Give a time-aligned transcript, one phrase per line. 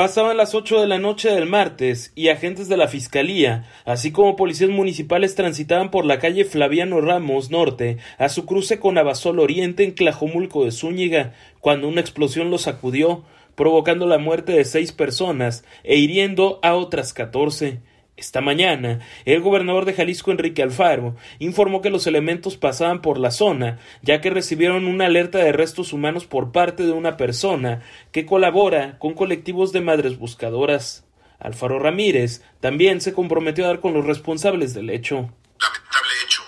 [0.00, 4.34] Pasaban las 8 de la noche del martes y agentes de la Fiscalía, así como
[4.34, 9.84] policías municipales transitaban por la calle Flaviano Ramos Norte a su cruce con Abasol Oriente
[9.84, 13.24] en Tlajomulco de Zúñiga, cuando una explosión los sacudió,
[13.56, 17.80] provocando la muerte de seis personas e hiriendo a otras catorce.
[18.20, 23.30] Esta mañana, el gobernador de Jalisco, Enrique Alfaro, informó que los elementos pasaban por la
[23.30, 27.80] zona, ya que recibieron una alerta de restos humanos por parte de una persona
[28.12, 31.06] que colabora con colectivos de madres buscadoras.
[31.38, 35.16] Alfaro Ramírez también se comprometió a dar con los responsables del hecho.
[35.58, 36.42] Lamentable hecho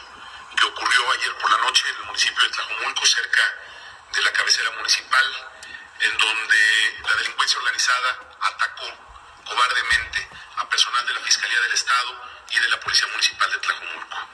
[0.55, 3.45] que ocurrió ayer por la noche en el municipio de Tlajomulco, cerca
[4.13, 5.25] de la cabecera municipal,
[6.05, 6.61] en donde
[7.01, 8.11] la delincuencia organizada
[8.45, 8.89] atacó
[9.49, 10.32] cobardemente
[10.69, 14.29] personal de la Fiscalía del Estado y de la Policía Municipal de Tlajomulco.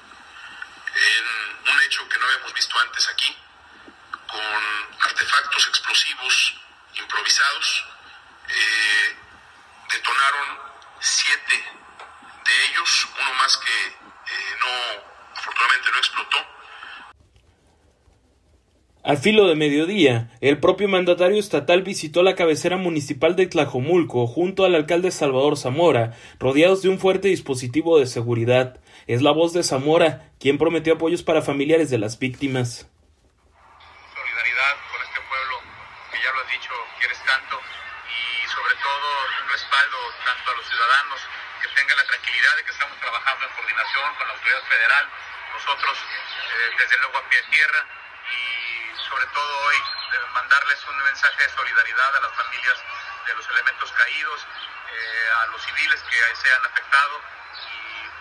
[0.95, 3.37] En un hecho que no habíamos visto antes aquí,
[4.27, 6.55] con artefactos explosivos
[6.95, 7.85] improvisados,
[8.49, 9.17] eh,
[9.91, 10.59] detonaron
[11.01, 11.73] siete
[12.45, 16.58] de ellos, uno más que eh, no, afortunadamente no explotó,
[19.09, 24.67] al filo de mediodía, el propio mandatario estatal visitó la cabecera municipal de Tlajomulco junto
[24.67, 28.85] al alcalde Salvador Zamora, rodeados de un fuerte dispositivo de seguridad.
[29.07, 32.85] Es la voz de Zamora, quien prometió apoyos para familiares de las víctimas.
[34.13, 35.57] Solidaridad con este pueblo
[36.13, 37.57] que ya lo has dicho, quieres tanto,
[38.13, 41.21] y sobre todo un respaldo tanto a los ciudadanos
[41.65, 45.05] que tengan la tranquilidad de que estamos trabajando en coordinación con la autoridad federal,
[45.57, 47.98] nosotros eh, desde luego a pie de tierra,
[49.09, 49.79] sobre todo hoy
[50.35, 52.79] mandarles un mensaje de solidaridad a las familias
[53.27, 57.21] de los elementos caídos, eh, a los civiles que sean afectados.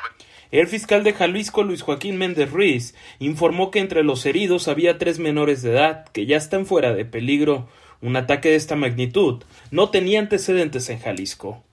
[0.01, 0.11] Pues...
[0.51, 5.19] El fiscal de Jalisco, Luis Joaquín Méndez Ruiz, informó que entre los heridos había tres
[5.19, 7.69] menores de edad que ya están fuera de peligro.
[8.01, 11.63] Un ataque de esta magnitud no tenía antecedentes en Jalisco.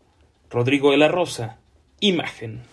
[0.50, 1.58] Rodrigo de la Rosa,
[2.00, 2.64] imagen.